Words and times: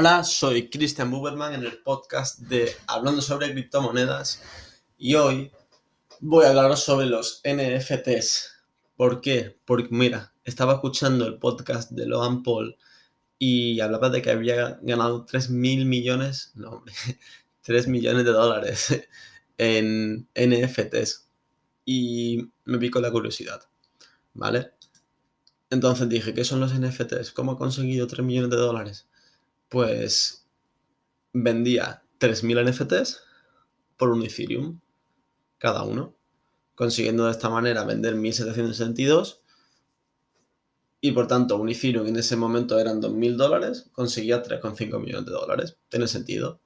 Hola, 0.00 0.22
soy 0.22 0.70
Christian 0.70 1.10
Buberman 1.10 1.54
en 1.54 1.64
el 1.64 1.78
podcast 1.78 2.38
de 2.38 2.70
Hablando 2.86 3.20
sobre 3.20 3.50
criptomonedas 3.50 4.40
y 4.96 5.16
hoy 5.16 5.50
voy 6.20 6.44
a 6.44 6.50
hablaros 6.50 6.84
sobre 6.84 7.06
los 7.06 7.42
NFTs. 7.42 8.48
¿Por 8.94 9.20
qué? 9.20 9.58
Porque 9.64 9.88
mira, 9.90 10.32
estaba 10.44 10.74
escuchando 10.74 11.26
el 11.26 11.40
podcast 11.40 11.90
de 11.90 12.06
Logan 12.06 12.44
Paul 12.44 12.76
y 13.40 13.80
hablaba 13.80 14.08
de 14.08 14.22
que 14.22 14.30
había 14.30 14.78
ganado 14.82 15.24
3 15.24 15.50
mil 15.50 15.84
millones, 15.84 16.52
no 16.54 16.70
hombre, 16.74 16.94
3 17.62 17.88
millones 17.88 18.24
de 18.24 18.30
dólares 18.30 19.02
en 19.58 20.28
NFTs 20.36 21.28
y 21.84 22.52
me 22.66 22.78
picó 22.78 23.00
la 23.00 23.10
curiosidad, 23.10 23.62
¿vale? 24.32 24.74
Entonces 25.70 26.08
dije, 26.08 26.34
¿qué 26.34 26.44
son 26.44 26.60
los 26.60 26.72
NFTs? 26.72 27.32
¿Cómo 27.32 27.50
ha 27.50 27.58
conseguido 27.58 28.06
3 28.06 28.24
millones 28.24 28.50
de 28.50 28.58
dólares? 28.58 29.07
Pues 29.68 30.46
vendía 31.32 32.02
3.000 32.18 32.70
NFTs 32.70 33.20
por 33.96 34.10
un 34.10 34.22
Ethereum 34.22 34.80
cada 35.58 35.82
uno, 35.82 36.14
consiguiendo 36.74 37.26
de 37.26 37.32
esta 37.32 37.50
manera 37.50 37.84
vender 37.84 38.14
1.762 38.16 39.40
y 41.00 41.12
por 41.12 41.28
tanto 41.28 41.56
un 41.56 41.68
Ethereum 41.68 42.06
en 42.06 42.16
ese 42.16 42.36
momento 42.36 42.78
eran 42.78 43.00
2.000 43.00 43.36
dólares, 43.36 43.88
conseguía 43.92 44.42
3,5 44.42 45.00
millones 45.00 45.26
de 45.26 45.32
dólares. 45.32 45.76
Tiene 45.88 46.08
sentido. 46.08 46.60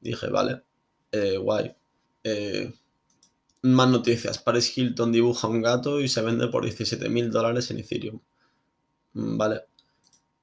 Dije, 0.00 0.28
vale, 0.28 0.62
eh, 1.12 1.36
guay. 1.36 1.74
Eh, 2.24 2.74
más 3.62 3.88
noticias. 3.88 4.38
Paris 4.38 4.76
Hilton 4.76 5.12
dibuja 5.12 5.48
un 5.48 5.62
gato 5.62 6.00
y 6.00 6.08
se 6.08 6.22
vende 6.22 6.48
por 6.48 6.64
17.000 6.64 7.30
dólares 7.30 7.70
en 7.70 7.78
Ethereum. 7.78 8.20
Mm, 9.14 9.36
vale. 9.36 9.67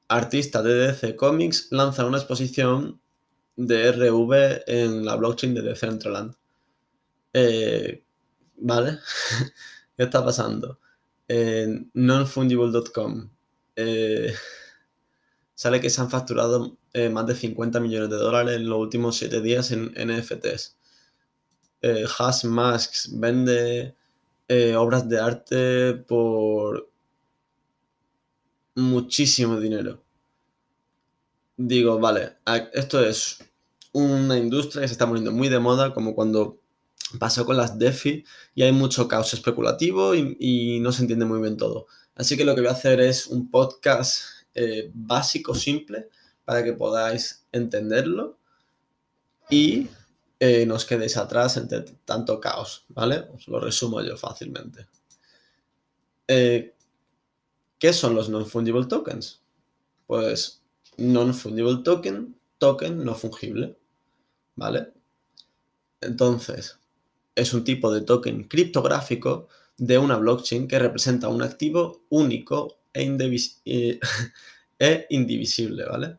Artista 0.08 0.62
de 0.62 0.74
DC 0.74 1.16
Comics 1.16 1.68
lanza 1.72 2.06
una 2.06 2.18
exposición 2.18 3.00
de 3.56 3.92
RV 3.92 4.64
en 4.68 5.06
la 5.06 5.16
blockchain 5.16 5.54
de 5.54 5.62
Decentraland. 5.62 6.36
Eh, 7.34 8.04
¿Vale? 8.58 9.00
¿Qué 9.98 10.04
está 10.04 10.24
pasando? 10.24 10.80
En 11.28 11.90
nonfungible.com 11.94 13.30
eh, 13.76 14.34
sale 15.54 15.82
que 15.82 15.90
se 15.90 16.02
han 16.02 16.10
facturado 16.10 16.78
eh, 16.94 17.10
más 17.10 17.26
de 17.28 17.36
50 17.36 17.80
millones 17.80 18.10
de 18.10 18.16
dólares 18.18 18.56
en 18.56 18.70
los 18.70 18.80
últimos 18.80 19.18
7 19.18 19.42
días 19.42 19.72
en 19.72 19.94
NFTs. 19.94 20.78
Eh, 21.82 22.06
Hash 22.18 22.46
Masks 22.46 23.10
vende 23.14 23.96
obras 24.78 25.10
de 25.10 25.20
arte 25.20 25.94
por 25.94 26.90
muchísimo 28.76 29.60
dinero. 29.60 30.04
Digo, 31.58 32.00
vale, 32.00 32.34
esto 32.74 33.04
es 33.04 33.40
una 33.94 34.38
industria 34.38 34.82
que 34.82 34.88
se 34.90 34.94
está 34.94 35.08
poniendo 35.08 35.32
muy 35.32 35.48
de 35.48 35.60
moda, 35.60 35.94
como 35.94 36.14
cuando 36.14 36.60
pasó 37.18 37.46
con 37.46 37.58
las 37.58 37.80
DeFi 37.80 38.26
y 38.54 38.64
hay 38.64 38.72
mucho 38.72 39.08
caos 39.08 39.34
especulativo 39.34 40.14
y, 40.16 40.80
no 40.82 40.92
se 40.92 41.02
entiende 41.02 41.26
muy 41.26 41.40
bien 41.40 41.58
todo. 41.58 41.88
Así 42.16 42.36
que 42.38 42.46
lo 42.46 42.56
que 42.56 42.62
voy 42.62 42.70
a 42.70 42.74
hacer 42.74 43.00
es 43.00 43.28
un 43.28 43.50
podcast 43.50 44.24
eh, 44.54 44.92
básico, 44.94 45.56
simple, 45.56 46.10
para 46.44 46.64
que 46.64 46.74
podáis 46.74 47.46
entenderlo 47.52 48.38
y 49.50 49.88
eh, 50.40 50.66
no 50.66 50.76
os 50.76 50.86
quedéis 50.86 51.18
atrás 51.18 51.58
entre 51.58 51.82
tanto 52.04 52.40
caos, 52.40 52.86
¿vale? 52.90 53.26
Os 53.34 53.48
lo 53.48 53.60
resumo 53.60 54.02
yo 54.02 54.18
fácilmente. 54.18 54.88
Eh, 56.28 56.75
¿Qué 57.80 57.92
son 57.92 58.16
los 58.16 58.30
non-fungible 58.30 58.86
tokens? 58.88 59.42
Pues 60.08 60.62
non-fungible 60.98 61.84
token, 61.84 62.36
token 62.58 63.04
no 63.04 63.16
fungible, 63.16 63.76
¿vale? 64.56 64.94
Entonces, 66.00 66.80
es 67.36 67.54
un 67.54 67.66
tipo 67.66 67.92
de 67.92 68.02
token 68.02 68.46
criptográfico 68.46 69.50
de 69.78 69.98
una 69.98 70.16
blockchain 70.18 70.68
que 70.70 70.80
representa 70.80 71.28
un 71.28 71.42
activo 71.42 72.06
único 72.10 72.78
e, 72.94 73.04
e, 74.80 75.06
indivisible, 75.10 75.84
¿vale? 75.86 76.18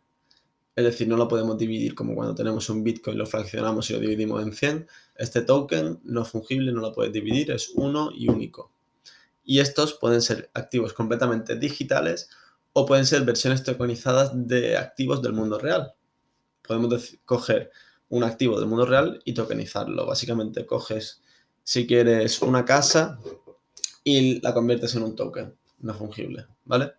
Es 0.75 0.85
decir, 0.85 1.09
no 1.09 1.17
lo 1.17 1.27
podemos 1.27 1.57
dividir 1.57 1.95
como 1.95 2.15
cuando 2.15 2.35
tenemos 2.35 2.69
un 2.69 2.85
Bitcoin, 2.85 3.17
lo 3.17 3.25
fraccionamos 3.25 3.89
y 3.89 3.95
lo 3.95 4.01
dividimos 4.01 4.43
en 4.43 4.53
100. 4.53 4.87
Este 5.15 5.41
token 5.41 6.01
no 6.05 6.23
fungible 6.27 6.71
no 6.71 6.83
lo 6.83 6.93
puedes 6.93 7.15
dividir, 7.15 7.51
es 7.51 7.71
uno 7.75 8.11
y 8.15 8.29
único 8.29 8.76
y 9.47 9.61
estos 9.61 9.95
pueden 9.95 10.21
ser 10.21 10.51
activos 10.53 10.93
completamente 10.93 11.57
digitales 11.57 12.29
o 12.73 12.85
pueden 12.85 13.07
ser 13.07 13.25
versiones 13.25 13.63
tokenizadas 13.63 14.33
de 14.35 14.77
activos 14.77 15.23
del 15.23 15.33
mundo 15.33 15.59
real. 15.59 15.95
Podemos 16.67 17.17
coger 17.25 17.71
un 18.09 18.25
activo 18.25 18.59
del 18.59 18.69
mundo 18.69 18.85
real 18.85 19.23
y 19.25 19.33
tokenizarlo. 19.33 20.05
Básicamente 20.05 20.67
coges, 20.67 21.23
si 21.63 21.87
quieres, 21.87 22.43
una 22.43 22.65
casa 22.65 23.19
y 24.03 24.41
la 24.41 24.53
conviertes 24.53 24.95
en 24.97 25.05
un 25.05 25.15
token 25.15 25.57
no 25.79 25.95
fungible, 25.95 26.47
¿vale? 26.65 26.93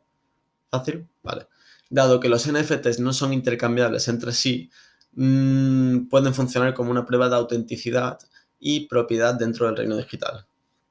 ¿Fácil? 0.71 1.07
Vale. 1.23 1.47
Dado 1.89 2.19
que 2.19 2.29
los 2.29 2.49
NFTs 2.49 2.99
no 2.99 3.11
son 3.11 3.33
intercambiables 3.33 4.07
entre 4.07 4.31
sí, 4.31 4.69
mm, 5.13 6.07
pueden 6.07 6.33
funcionar 6.33 6.73
como 6.73 6.91
una 6.91 7.05
prueba 7.05 7.27
de 7.27 7.35
autenticidad 7.35 8.19
y 8.59 8.87
propiedad 8.87 9.35
dentro 9.35 9.65
del 9.65 9.77
reino 9.77 9.97
digital 9.97 10.46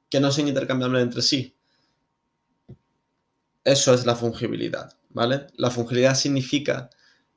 que 0.09 0.19
no 0.19 0.31
son 0.31 0.47
intercambiables 0.47 1.03
entre 1.03 1.21
sí. 1.21 1.55
Eso 3.63 3.93
es 3.93 4.05
la 4.05 4.15
fungibilidad, 4.15 4.93
¿vale? 5.09 5.47
La 5.55 5.69
fungibilidad 5.69 6.15
significa 6.15 6.89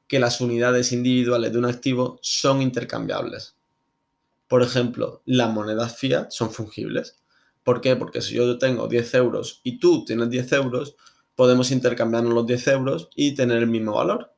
que 0.06 0.20
las 0.20 0.40
unidades 0.40 0.92
individuales 0.92 1.52
de 1.52 1.58
un 1.58 1.64
activo 1.64 2.18
son 2.22 2.62
intercambiables. 2.62 3.56
Por 4.48 4.62
ejemplo, 4.62 5.22
las 5.26 5.52
monedas 5.52 5.96
fiat 5.96 6.30
son 6.30 6.50
fungibles. 6.50 7.16
¿Por 7.62 7.80
qué? 7.80 7.94
Porque 7.96 8.20
si 8.20 8.34
yo 8.34 8.58
tengo 8.58 8.88
10 8.88 9.14
euros 9.14 9.60
y 9.62 9.78
tú 9.78 10.04
tienes 10.04 10.30
10 10.30 10.52
euros, 10.52 10.96
podemos 11.36 11.70
intercambiarnos 11.70 12.34
los 12.34 12.46
10 12.46 12.66
euros 12.68 13.10
y 13.14 13.34
tener 13.34 13.58
el 13.58 13.68
mismo 13.68 13.94
valor. 13.94 14.34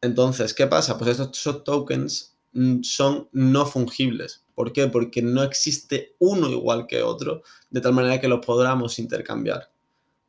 Entonces, 0.00 0.54
¿qué 0.54 0.66
pasa? 0.66 0.96
Pues 0.96 1.18
estos 1.18 1.64
tokens 1.64 2.36
mm, 2.52 2.82
son 2.82 3.28
no 3.32 3.66
fungibles. 3.66 4.44
¿Por 4.58 4.72
qué? 4.72 4.88
Porque 4.88 5.22
no 5.22 5.44
existe 5.44 6.16
uno 6.18 6.50
igual 6.50 6.88
que 6.88 7.00
otro, 7.00 7.44
de 7.70 7.80
tal 7.80 7.92
manera 7.92 8.20
que 8.20 8.26
los 8.26 8.44
podamos 8.44 8.98
intercambiar. 8.98 9.70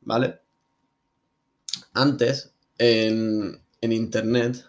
¿Vale? 0.02 0.40
Antes, 1.94 2.54
en, 2.78 3.60
Internet, 3.82 4.64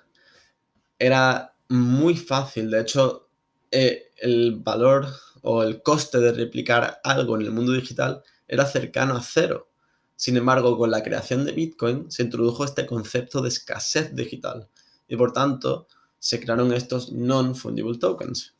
era 0.98 1.54
muy 1.69 2.16
fácil. 2.16 2.71
De 2.71 2.81
hecho, 2.81 3.28
eh, 3.71 4.12
el 4.16 4.56
valor 4.65 5.09
o 5.43 5.62
el 5.62 5.82
coste 5.82 6.21
de 6.21 6.32
replicar 6.32 6.98
algo 7.04 7.37
en 7.37 7.42
el 7.42 7.50
mundo 7.50 7.72
digital 7.72 8.22
era 8.48 8.65
cercano 8.65 9.15
a 9.15 9.22
cero. 9.22 9.69
Sin 10.16 10.38
embargo, 10.38 10.78
con 10.78 10.91
la 10.91 11.03
creación 11.03 11.44
de 11.44 11.53
Bitcoin 11.53 12.10
se 12.10 12.22
introdujo 12.22 12.65
este 12.65 12.87
concepto 12.87 13.42
de 13.42 13.50
escasez 13.50 14.16
digital 14.16 14.71
y 15.06 15.16
por 15.16 15.34
tanto 15.34 15.87
se 16.19 16.41
crearon 16.41 16.72
estos 16.72 17.12
non-fungible 17.12 17.98
tokens. 17.98 18.54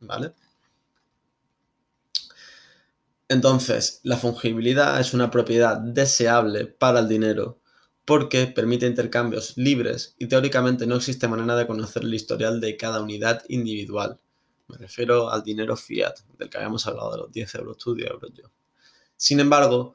¿Vale? 0.00 0.32
Entonces, 3.28 4.00
la 4.04 4.16
fungibilidad 4.16 4.98
es 5.00 5.12
una 5.12 5.30
propiedad 5.30 5.76
deseable 5.76 6.66
para 6.66 7.00
el 7.00 7.08
dinero 7.08 7.60
porque 8.06 8.46
permite 8.46 8.86
intercambios 8.86 9.54
libres 9.58 10.14
y 10.18 10.28
teóricamente 10.28 10.86
no 10.86 10.96
existe 10.96 11.28
manera 11.28 11.56
de 11.56 11.66
conocer 11.66 12.04
el 12.04 12.14
historial 12.14 12.58
de 12.58 12.78
cada 12.78 13.02
unidad 13.02 13.44
individual. 13.48 14.18
Me 14.68 14.78
refiero 14.78 15.30
al 15.30 15.42
dinero 15.42 15.76
fiat, 15.76 16.14
del 16.38 16.48
que 16.48 16.56
habíamos 16.56 16.86
hablado 16.86 17.12
de 17.12 17.18
los 17.18 17.32
10 17.32 17.54
euros 17.56 17.76
tú, 17.76 17.94
10 17.94 18.10
euros 18.10 18.30
yo. 18.32 18.50
Sin 19.14 19.40
embargo, 19.40 19.94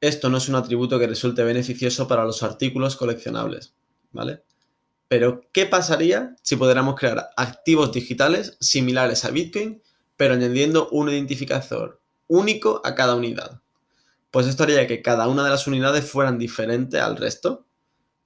esto 0.00 0.28
no 0.28 0.36
es 0.36 0.48
un 0.50 0.56
atributo 0.56 0.98
que 0.98 1.06
resulte 1.06 1.42
beneficioso 1.42 2.06
para 2.06 2.24
los 2.24 2.42
artículos 2.42 2.96
coleccionables, 2.96 3.72
¿vale? 4.12 4.42
Pero, 5.08 5.42
¿qué 5.52 5.66
pasaría 5.66 6.34
si 6.42 6.56
pudiéramos 6.56 6.94
crear 6.96 7.30
activos 7.36 7.92
digitales 7.92 8.56
similares 8.60 9.24
a 9.24 9.30
Bitcoin, 9.30 9.82
pero 10.16 10.34
añadiendo 10.34 10.88
un 10.90 11.08
identificador 11.08 12.00
único 12.26 12.80
a 12.84 12.94
cada 12.94 13.14
unidad? 13.14 13.60
Pues 14.30 14.46
esto 14.46 14.64
haría 14.64 14.86
que 14.86 15.02
cada 15.02 15.28
una 15.28 15.44
de 15.44 15.50
las 15.50 15.66
unidades 15.66 16.10
fueran 16.10 16.38
diferentes 16.38 17.00
al 17.00 17.16
resto 17.16 17.66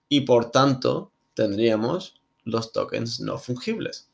y 0.09 0.23
por 0.23 0.51
tanto 0.51 1.13
tendríamos 1.35 2.23
los 2.45 2.73
tokens 2.73 3.21
no 3.21 3.39
fungibles. 3.39 4.09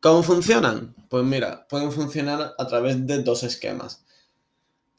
¿Cómo 0.00 0.22
funcionan? 0.22 0.94
Pues 1.08 1.24
mira, 1.24 1.68
pueden 1.68 1.92
funcionar 1.92 2.54
a 2.58 2.66
través 2.66 3.06
de 3.06 3.22
dos 3.22 3.42
esquemas 3.42 4.04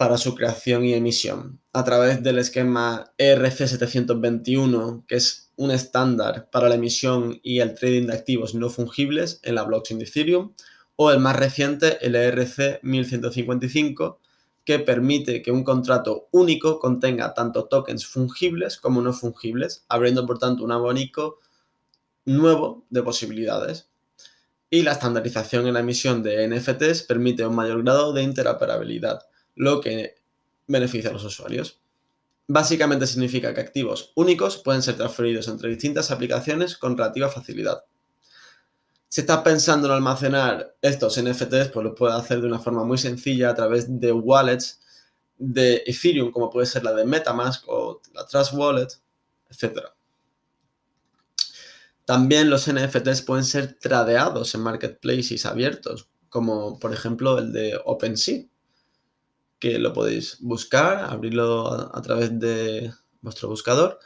para 0.01 0.17
su 0.17 0.33
creación 0.33 0.83
y 0.83 0.95
emisión 0.95 1.61
a 1.73 1.83
través 1.83 2.23
del 2.23 2.39
esquema 2.39 3.13
ERC721, 3.19 5.05
que 5.05 5.17
es 5.17 5.51
un 5.57 5.69
estándar 5.69 6.49
para 6.51 6.69
la 6.69 6.73
emisión 6.73 7.39
y 7.43 7.59
el 7.59 7.75
trading 7.75 8.07
de 8.07 8.13
activos 8.13 8.55
no 8.55 8.71
fungibles 8.71 9.39
en 9.43 9.53
la 9.53 9.61
blockchain 9.61 9.99
de 9.99 10.05
Ethereum, 10.05 10.55
o 10.95 11.11
el 11.11 11.19
más 11.19 11.35
reciente, 11.35 12.03
el 12.03 12.15
ERC1155, 12.15 14.17
que 14.65 14.79
permite 14.79 15.43
que 15.43 15.51
un 15.51 15.63
contrato 15.63 16.29
único 16.31 16.79
contenga 16.79 17.35
tanto 17.35 17.65
tokens 17.65 18.07
fungibles 18.07 18.77
como 18.77 19.03
no 19.03 19.13
fungibles, 19.13 19.85
abriendo 19.87 20.25
por 20.25 20.39
tanto 20.39 20.63
un 20.63 20.71
abanico 20.71 21.41
nuevo 22.25 22.87
de 22.89 23.03
posibilidades. 23.03 23.91
Y 24.71 24.81
la 24.81 24.93
estandarización 24.93 25.67
en 25.67 25.75
la 25.75 25.81
emisión 25.81 26.23
de 26.23 26.47
NFTs 26.47 27.03
permite 27.03 27.45
un 27.45 27.53
mayor 27.53 27.83
grado 27.83 28.13
de 28.13 28.23
interoperabilidad, 28.23 29.27
lo 29.61 29.79
que 29.79 30.15
beneficia 30.65 31.11
a 31.11 31.13
los 31.13 31.23
usuarios. 31.23 31.79
Básicamente 32.47 33.05
significa 33.05 33.53
que 33.53 33.61
activos 33.61 34.11
únicos 34.15 34.57
pueden 34.57 34.81
ser 34.81 34.95
transferidos 34.97 35.47
entre 35.47 35.69
distintas 35.69 36.09
aplicaciones 36.09 36.75
con 36.75 36.97
relativa 36.97 37.29
facilidad. 37.29 37.83
Si 39.07 39.21
estás 39.21 39.41
pensando 39.43 39.87
en 39.87 39.93
almacenar 39.93 40.75
estos 40.81 41.21
NFTs, 41.21 41.67
pues 41.71 41.83
lo 41.83 41.93
puedes 41.93 42.15
hacer 42.15 42.41
de 42.41 42.47
una 42.47 42.57
forma 42.57 42.83
muy 42.83 42.97
sencilla 42.97 43.51
a 43.51 43.53
través 43.53 43.99
de 43.99 44.11
wallets 44.11 44.81
de 45.37 45.83
Ethereum, 45.85 46.31
como 46.31 46.49
puede 46.49 46.65
ser 46.65 46.83
la 46.83 46.93
de 46.93 47.05
Metamask 47.05 47.63
o 47.67 48.01
la 48.15 48.25
Trust 48.25 48.53
Wallet, 48.53 48.87
etc. 49.47 49.79
También 52.05 52.49
los 52.49 52.67
NFTs 52.67 53.21
pueden 53.21 53.45
ser 53.45 53.77
tradeados 53.79 54.55
en 54.55 54.61
marketplaces 54.61 55.45
abiertos, 55.45 56.09
como 56.29 56.79
por 56.79 56.91
ejemplo 56.93 57.37
el 57.37 57.53
de 57.53 57.79
OpenSea 57.85 58.50
que 59.61 59.79
lo 59.79 59.93
podéis 59.93 60.37
buscar, 60.41 61.05
abrirlo 61.09 61.95
a, 61.95 62.01
través 62.01 62.37
de 62.37 62.91
vuestro 63.21 63.47
buscador 63.47 63.99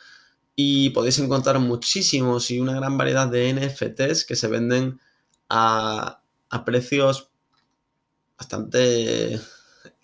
y 0.56 0.90
podéis 0.92 1.18
encontrar 1.19 1.60
muchísimos 1.60 2.52
y 2.52 2.60
una 2.60 2.75
gran 2.75 2.98
variedad 2.98 3.28
de 3.28 3.54
NFTs 3.54 4.25
que 4.25 4.36
se 4.36 4.50
venden 4.50 5.00
a, 5.50 6.22
precios 6.66 7.30
bastante 8.38 9.40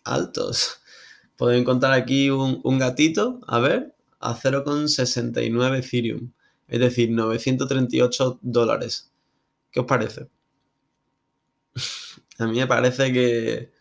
altos. 0.03 0.79
Podéis 1.37 1.61
encontrar 1.61 1.93
aquí 1.93 2.29
un, 2.29 2.61
un 2.63 2.79
gatito, 2.79 3.39
a 3.47 3.59
ver, 3.59 3.95
a 4.19 4.35
0,69 4.35 5.79
Ethereum, 5.79 6.31
es 6.67 6.79
decir, 6.79 7.11
938 7.11 8.39
dólares. 8.41 9.11
¿Qué 9.71 9.79
os 9.79 9.85
parece? 9.85 10.27
A 12.39 12.47
mí 12.47 12.57
me 12.59 12.67
parece 12.67 13.11
que, 13.13 13.71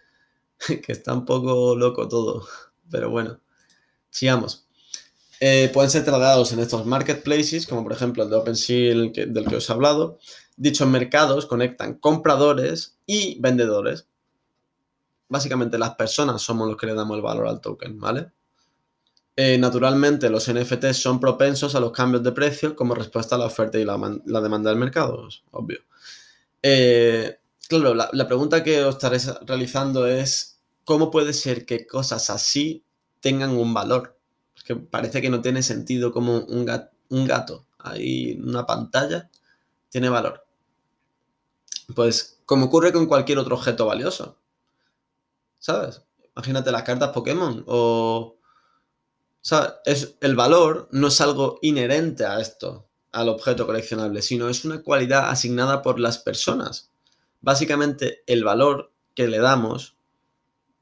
que 0.82 0.92
está 0.92 1.12
un 1.12 1.24
poco 1.24 1.76
loco 1.76 2.08
todo. 2.08 2.46
Pero 2.90 3.10
bueno, 3.10 3.40
sigamos. 4.10 4.66
Eh, 5.40 5.70
pueden 5.72 5.90
ser 5.90 6.04
trasladados 6.04 6.52
en 6.52 6.58
estos 6.60 6.84
marketplaces, 6.84 7.66
como 7.66 7.82
por 7.82 7.92
ejemplo 7.92 8.22
el 8.22 8.30
de 8.30 8.36
OpenSea 8.36 8.94
del 8.94 9.46
que 9.48 9.56
os 9.56 9.68
he 9.68 9.72
hablado. 9.72 10.18
Dichos 10.56 10.86
mercados 10.86 11.46
conectan 11.46 11.94
compradores 11.94 12.98
y 13.06 13.40
vendedores. 13.40 14.06
Básicamente 15.28 15.78
las 15.78 15.94
personas 15.94 16.42
somos 16.42 16.68
los 16.68 16.76
que 16.76 16.86
le 16.86 16.94
damos 16.94 17.16
el 17.16 17.22
valor 17.22 17.46
al 17.46 17.60
token, 17.60 17.98
¿vale? 17.98 18.32
Eh, 19.36 19.56
naturalmente 19.56 20.28
los 20.28 20.52
NFTs 20.52 21.00
son 21.00 21.18
propensos 21.18 21.74
a 21.74 21.80
los 21.80 21.92
cambios 21.92 22.22
de 22.22 22.32
precio 22.32 22.76
como 22.76 22.94
respuesta 22.94 23.36
a 23.36 23.38
la 23.38 23.46
oferta 23.46 23.78
y 23.78 23.84
la, 23.86 23.96
demanda 24.40 24.68
del 24.68 24.78
mercado, 24.78 25.28
obvio. 25.52 25.78
Eh, 26.62 27.38
claro, 27.66 27.94
la, 27.94 28.10
la, 28.12 28.26
pregunta 28.26 28.62
que 28.62 28.84
os 28.84 28.96
estaréis 28.96 29.32
realizando 29.46 30.06
es 30.06 30.49
¿cómo 30.90 31.12
puede 31.12 31.34
ser 31.34 31.66
que 31.66 31.86
cosas 31.86 32.30
así 32.30 32.84
tengan 33.20 33.50
un 33.50 33.72
valor? 33.72 34.18
Que 34.64 34.74
parece 34.74 35.22
que 35.22 35.30
no 35.30 35.40
tiene 35.40 35.62
sentido 35.62 36.10
como 36.10 36.38
un 36.38 36.64
gato, 36.64 36.90
un 37.10 37.30
ahí 37.78 38.32
en 38.32 38.48
una 38.48 38.66
pantalla 38.66 39.30
tiene 39.88 40.08
valor. 40.08 40.44
Pues 41.94 42.40
como 42.44 42.66
ocurre 42.66 42.92
con 42.92 43.06
cualquier 43.06 43.38
otro 43.38 43.54
objeto 43.54 43.86
valioso. 43.86 44.40
¿Sabes? 45.60 46.02
Imagínate 46.34 46.72
las 46.72 46.82
cartas 46.82 47.10
Pokémon 47.10 47.62
o... 47.68 48.36
Es, 49.84 50.16
el 50.20 50.34
valor 50.34 50.88
no 50.90 51.06
es 51.06 51.20
algo 51.20 51.60
inherente 51.62 52.24
a 52.24 52.40
esto, 52.40 52.88
al 53.12 53.28
objeto 53.28 53.64
coleccionable, 53.64 54.22
sino 54.22 54.48
es 54.48 54.64
una 54.64 54.82
cualidad 54.82 55.30
asignada 55.30 55.82
por 55.82 56.00
las 56.00 56.18
personas. 56.18 56.90
Básicamente 57.42 58.24
el 58.26 58.42
valor 58.42 58.92
que 59.14 59.28
le 59.28 59.38
damos 59.38 59.99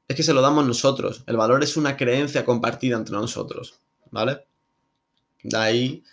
es 0.09 0.15
que 0.15 0.23
se 0.23 0.33
lo 0.33 0.41
damos 0.41 0.65
nosotros. 0.65 1.23
El 1.27 1.37
valor 1.37 1.63
es 1.63 1.77
una 1.77 1.95
creencia 1.95 2.43
compartida 2.43 2.97
entre 2.97 3.15
nosotros, 3.15 3.79
¿vale? 4.09 4.45
De 5.43 5.57
ahí 5.57 6.03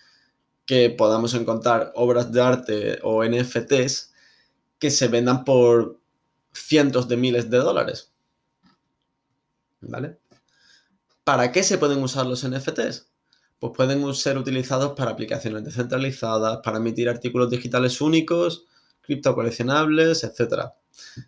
que 0.67 0.91
podamos 0.91 1.33
encontrar 1.33 1.93
obras 1.95 2.31
de 2.31 2.43
arte 2.43 2.99
o 3.03 3.25
NFTs 3.25 4.13
que 4.79 4.91
se 4.91 5.09
vendan 5.09 5.45
por 5.45 5.99
cientos 6.53 7.09
de 7.09 7.17
miles 7.17 7.49
de 7.49 7.59
dólares. 7.59 8.13
¿Vale? 9.81 10.19
¿Para 11.25 11.51
qué 11.51 11.63
se 11.63 11.79
pueden 11.79 12.03
usar 12.03 12.27
los 12.27 12.47
NFTs? 12.47 13.09
Pues 13.59 13.73
pueden 13.75 14.15
ser 14.15 14.37
utilizados 14.37 14.93
para 14.93 15.13
aplicaciones 15.13 15.65
descentralizadas, 15.65 16.59
para 16.63 16.77
emitir 16.77 17.09
artículos 17.09 17.49
digitales 17.49 18.01
únicos, 18.03 18.67
criptocoleccionables, 19.01 20.23
etc. 20.23 20.73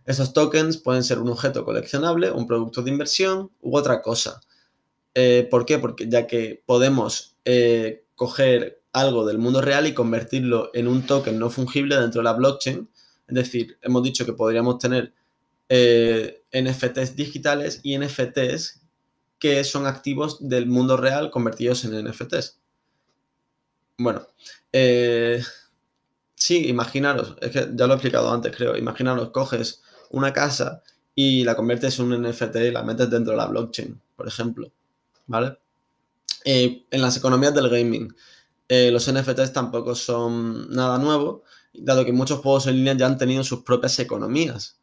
Esos 0.05 0.33
tokens 0.33 0.77
pueden 0.77 1.05
ser 1.05 1.19
un 1.19 1.31
objeto 1.31 1.65
coleccionable, 1.65 2.31
un 2.31 2.47
producto 2.47 2.83
de 2.83 2.91
inversión 2.91 3.51
u 3.61 3.77
otra 3.77 4.03
cosa. 4.03 4.41
Eh, 5.15 5.47
¿Por 5.51 5.67
qué? 5.67 5.79
Porque 5.79 6.09
ya 6.09 6.27
que 6.27 6.63
podemos 6.67 7.37
eh, 7.45 8.05
coger 8.15 8.83
algo 8.93 9.27
del 9.27 9.39
mundo 9.39 9.61
real 9.61 9.87
y 9.87 9.95
convertirlo 9.95 10.71
en 10.75 10.89
un 10.89 11.03
token 11.03 11.39
no 11.39 11.51
fungible 11.51 11.97
dentro 11.97 12.21
de 12.21 12.25
la 12.25 12.33
blockchain. 12.33 12.89
Es 13.27 13.35
decir, 13.35 13.79
hemos 13.83 14.03
dicho 14.03 14.25
que 14.25 14.33
podríamos 14.33 14.79
tener 14.79 15.13
eh, 15.69 16.43
NFTs 16.53 17.17
digitales 17.17 17.81
y 17.83 17.99
NFTs 17.99 18.81
que 19.39 19.63
son 19.65 19.87
activos 19.87 20.49
del 20.49 20.67
mundo 20.67 20.97
real 20.97 21.31
convertidos 21.31 21.85
en 21.85 22.05
NFTs. 22.05 22.59
Bueno, 23.99 24.27
Sí, 26.39 26.69
imaginaros, 26.69 27.35
es 27.41 27.51
que 27.51 27.69
ya 27.75 27.87
lo 27.87 27.95
he 27.95 27.97
explicado 27.97 28.33
antes, 28.33 28.57
creo. 28.57 28.77
Imaginaros, 28.77 29.31
coges 29.31 29.83
una 30.11 30.33
casa 30.33 30.83
y 31.15 31.43
la 31.43 31.57
conviertes 31.57 31.99
en 31.99 32.13
un 32.13 32.23
NFT 32.23 32.57
y 32.57 32.71
la 32.71 32.85
metes 32.85 33.11
dentro 33.11 33.33
de 33.33 33.39
la 33.39 33.47
blockchain, 33.47 34.01
por 34.17 34.29
ejemplo. 34.29 34.71
¿Vale? 35.27 35.59
Eh, 36.45 36.85
en 36.91 37.03
las 37.03 37.17
economías 37.17 37.55
del 37.55 37.69
gaming, 37.69 38.15
eh, 38.69 38.91
los 38.93 39.11
NFTs 39.11 39.53
tampoco 39.53 39.95
son 39.97 40.71
nada 40.71 40.97
nuevo, 40.99 41.43
dado 41.73 42.05
que 42.05 42.13
muchos 42.13 42.39
juegos 42.39 42.69
en 42.69 42.77
línea 42.77 42.95
ya 42.95 43.07
han 43.07 43.19
tenido 43.19 43.43
sus 43.43 43.65
propias 43.65 43.99
economías. 43.99 44.79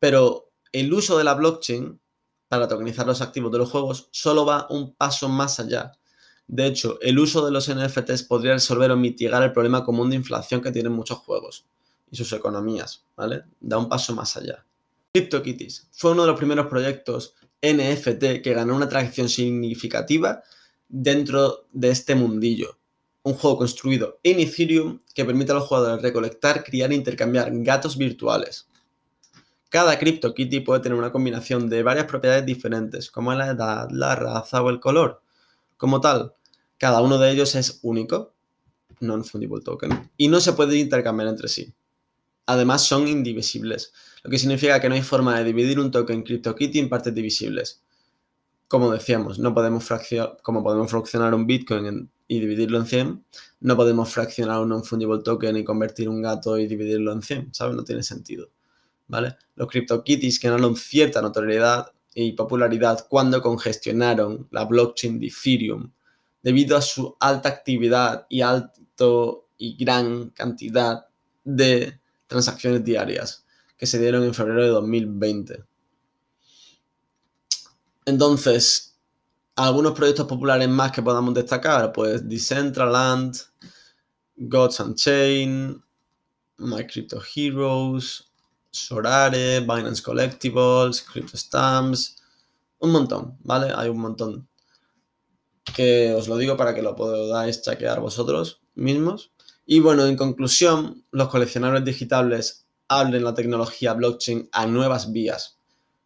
Pero 0.00 0.50
el 0.72 0.92
uso 0.92 1.18
de 1.18 1.24
la 1.24 1.34
blockchain 1.34 2.00
para 2.48 2.66
tokenizar 2.66 3.06
los 3.06 3.20
activos 3.20 3.52
de 3.52 3.58
los 3.58 3.70
juegos 3.70 4.08
solo 4.10 4.46
va 4.46 4.66
un 4.70 4.94
paso 4.94 5.28
más 5.28 5.60
allá. 5.60 5.92
De 6.48 6.66
hecho, 6.66 6.98
el 7.02 7.18
uso 7.18 7.44
de 7.44 7.52
los 7.52 7.72
NFTs 7.72 8.22
podría 8.22 8.54
resolver 8.54 8.90
o 8.90 8.96
mitigar 8.96 9.42
el 9.42 9.52
problema 9.52 9.84
común 9.84 10.08
de 10.08 10.16
inflación 10.16 10.62
que 10.62 10.72
tienen 10.72 10.92
muchos 10.92 11.18
juegos 11.18 11.66
y 12.10 12.16
sus 12.16 12.32
economías, 12.32 13.04
¿vale? 13.14 13.44
Da 13.60 13.76
un 13.76 13.88
paso 13.88 14.14
más 14.14 14.34
allá. 14.36 14.64
CryptoKitties 15.12 15.88
fue 15.92 16.12
uno 16.12 16.22
de 16.22 16.28
los 16.28 16.38
primeros 16.38 16.66
proyectos 16.66 17.34
NFT 17.60 18.42
que 18.42 18.54
ganó 18.54 18.74
una 18.76 18.86
atracción 18.86 19.28
significativa 19.28 20.42
dentro 20.88 21.66
de 21.72 21.90
este 21.90 22.14
mundillo. 22.14 22.78
Un 23.22 23.34
juego 23.34 23.58
construido 23.58 24.18
en 24.22 24.40
Ethereum 24.40 25.00
que 25.14 25.26
permite 25.26 25.52
a 25.52 25.56
los 25.56 25.66
jugadores 25.66 26.00
recolectar, 26.00 26.64
criar 26.64 26.92
e 26.92 26.94
intercambiar 26.94 27.50
gatos 27.52 27.98
virtuales. 27.98 28.68
Cada 29.68 29.98
CryptoKitty 29.98 30.60
puede 30.60 30.80
tener 30.80 30.96
una 30.96 31.12
combinación 31.12 31.68
de 31.68 31.82
varias 31.82 32.06
propiedades 32.06 32.46
diferentes, 32.46 33.10
como 33.10 33.34
la 33.34 33.48
edad, 33.48 33.90
la 33.90 34.14
raza 34.14 34.62
o 34.62 34.70
el 34.70 34.80
color. 34.80 35.20
Como 35.76 36.00
tal, 36.00 36.32
cada 36.78 37.02
uno 37.02 37.18
de 37.18 37.30
ellos 37.32 37.54
es 37.54 37.80
único, 37.82 38.34
non-fungible 39.00 39.62
token, 39.62 40.10
y 40.16 40.28
no 40.28 40.40
se 40.40 40.52
puede 40.52 40.78
intercambiar 40.78 41.28
entre 41.28 41.48
sí. 41.48 41.74
Además, 42.46 42.82
son 42.84 43.06
indivisibles, 43.08 43.92
lo 44.22 44.30
que 44.30 44.38
significa 44.38 44.80
que 44.80 44.88
no 44.88 44.94
hay 44.94 45.02
forma 45.02 45.36
de 45.38 45.44
dividir 45.44 45.78
un 45.78 45.90
token 45.90 46.22
CryptoKitty 46.22 46.78
en 46.78 46.88
partes 46.88 47.14
divisibles. 47.14 47.82
Como 48.68 48.90
decíamos, 48.90 49.38
no 49.38 49.54
podemos 49.54 49.86
como 50.42 50.62
podemos 50.62 50.90
fraccionar 50.90 51.34
un 51.34 51.46
Bitcoin 51.46 52.10
y 52.26 52.40
dividirlo 52.40 52.78
en 52.78 52.86
100, 52.86 53.24
no 53.60 53.76
podemos 53.76 54.10
fraccionar 54.10 54.60
un 54.60 54.68
non-fungible 54.68 55.22
token 55.22 55.56
y 55.56 55.64
convertir 55.64 56.08
un 56.08 56.22
gato 56.22 56.58
y 56.58 56.66
dividirlo 56.66 57.12
en 57.12 57.22
100, 57.22 57.54
¿sabes? 57.54 57.74
No 57.74 57.84
tiene 57.84 58.02
sentido, 58.02 58.50
¿vale? 59.08 59.36
Los 59.56 59.68
CryptoKitties 59.68 60.40
ganaron 60.40 60.76
cierta 60.76 61.20
notoriedad 61.20 61.92
y 62.14 62.32
popularidad 62.32 63.06
cuando 63.08 63.40
congestionaron 63.40 64.48
la 64.50 64.64
blockchain 64.64 65.18
de 65.18 65.26
Ethereum 65.26 65.90
debido 66.48 66.78
a 66.78 66.80
su 66.80 67.14
alta 67.20 67.50
actividad 67.50 68.26
y 68.30 68.40
alto 68.40 69.50
y 69.58 69.76
gran 69.76 70.30
cantidad 70.30 71.06
de 71.44 72.00
transacciones 72.26 72.82
diarias 72.82 73.44
que 73.76 73.84
se 73.84 73.98
dieron 73.98 74.24
en 74.24 74.32
febrero 74.32 74.62
de 74.62 74.68
2020. 74.70 75.62
Entonces, 78.06 78.96
algunos 79.56 79.92
proyectos 79.92 80.26
populares 80.26 80.70
más 80.70 80.90
que 80.90 81.02
podamos 81.02 81.34
destacar, 81.34 81.92
pues 81.92 82.26
Decentraland, 82.26 83.36
Gods 84.34 84.80
Unchained, 84.80 85.76
My 86.56 86.86
Crypto 86.86 87.20
Heroes, 87.36 88.32
Sorare, 88.70 89.60
Binance 89.60 90.02
Collectibles, 90.02 91.02
Crypto 91.02 91.36
Stamps, 91.36 92.16
Un 92.78 92.92
montón, 92.92 93.36
¿vale? 93.40 93.70
Hay 93.76 93.90
un 93.90 93.98
montón. 93.98 94.47
Que 95.74 96.12
os 96.12 96.28
lo 96.28 96.36
digo 96.36 96.56
para 96.56 96.74
que 96.74 96.82
lo 96.82 96.96
podáis 96.96 97.62
chequear 97.62 98.00
vosotros 98.00 98.60
mismos. 98.74 99.30
Y 99.66 99.80
bueno, 99.80 100.06
en 100.06 100.16
conclusión, 100.16 101.04
los 101.10 101.28
coleccionables 101.28 101.84
digitales 101.84 102.66
abren 102.88 103.22
la 103.22 103.34
tecnología 103.34 103.92
blockchain 103.92 104.48
a 104.52 104.66
nuevas 104.66 105.12
vías, 105.12 105.58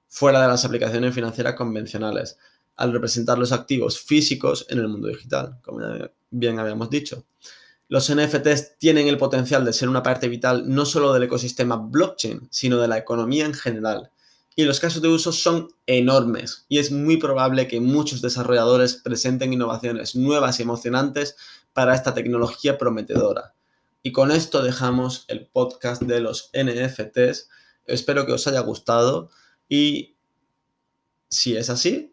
fuera 0.09 0.42
de 0.42 0.49
las 0.49 0.64
aplicaciones 0.64 1.14
financieras 1.14 1.54
convencionales, 1.54 2.38
al 2.76 2.92
representar 2.92 3.38
los 3.38 3.52
activos 3.52 4.00
físicos 4.00 4.66
en 4.69 4.78
el 4.81 4.88
mundo 4.88 5.09
digital, 5.09 5.59
como 5.62 5.81
bien 6.31 6.59
habíamos 6.59 6.90
dicho. 6.90 7.25
Los 7.88 8.12
NFTs 8.12 8.78
tienen 8.78 9.07
el 9.07 9.19
potencial 9.19 9.64
de 9.64 9.73
ser 9.73 9.88
una 9.88 10.02
parte 10.02 10.26
vital 10.28 10.64
no 10.66 10.85
solo 10.85 11.12
del 11.12 11.25
ecosistema 11.25 11.76
blockchain, 11.76 12.49
sino 12.50 12.78
de 12.78 12.88
la 12.88 12.99
economía 12.99 13.45
en 13.45 13.54
general. 13.54 14.11
Y 14.54 14.64
los 14.64 14.80
casos 14.80 15.00
de 15.00 15.09
uso 15.09 15.32
son 15.32 15.68
enormes 15.87 16.66
y 16.68 16.78
es 16.78 16.92
muy 16.92 17.16
probable 17.16 17.68
que 17.68 17.80
muchos 17.80 18.21
desarrolladores 18.21 18.97
presenten 18.97 19.52
innovaciones 19.52 20.14
nuevas 20.14 20.59
y 20.59 20.62
emocionantes 20.62 21.37
para 21.73 21.94
esta 21.94 22.12
tecnología 22.12 22.76
prometedora. 22.76 23.54
Y 24.02 24.12
con 24.12 24.30
esto 24.30 24.62
dejamos 24.62 25.25
el 25.28 25.47
podcast 25.47 26.02
de 26.02 26.21
los 26.21 26.50
NFTs. 26.52 27.49
Espero 27.87 28.26
que 28.26 28.32
os 28.32 28.47
haya 28.47 28.61
gustado 28.61 29.30
y 29.68 30.16
si 31.28 31.56
es 31.56 31.71
así, 31.71 32.12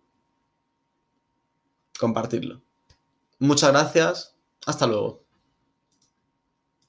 compartirlo. 2.00 2.62
Muchas 3.40 3.72
gracias. 3.72 4.36
Hasta 4.66 4.88
luego. 4.88 5.29